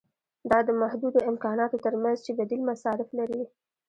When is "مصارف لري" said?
2.69-3.41